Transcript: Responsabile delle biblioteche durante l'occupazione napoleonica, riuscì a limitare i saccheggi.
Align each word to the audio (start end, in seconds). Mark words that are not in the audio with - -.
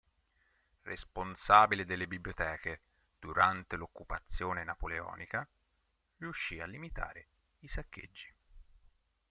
Responsabile 0.81 1.85
delle 1.85 2.07
biblioteche 2.07 2.81
durante 3.19 3.75
l'occupazione 3.75 4.63
napoleonica, 4.63 5.47
riuscì 6.17 6.59
a 6.59 6.65
limitare 6.65 7.27
i 7.59 7.67
saccheggi. 7.67 8.33